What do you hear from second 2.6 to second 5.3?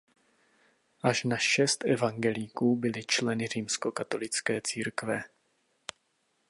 byli členy římskokatolické církve.